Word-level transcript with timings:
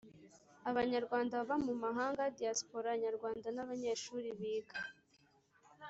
abanyarwanda 0.69 1.33
baba 1.39 1.55
mu 1.65 1.73
mahanga 1.83 2.23
diaspora 2.37 2.89
Nyarwanda 3.03 3.47
n 3.55 3.57
abanyeshuri 3.63 4.27
biga 4.39 4.79